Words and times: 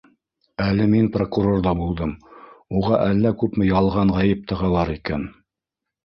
Әле 0.67 0.85
мин 0.91 1.09
прокурорҙа 1.17 1.73
булдым: 1.81 2.13
уға 2.79 2.97
әллә 3.09 3.33
күпме 3.43 3.67
ялған 3.67 4.13
ғәйеп 4.15 4.41
тағалар 4.53 4.93
икән! 4.95 5.29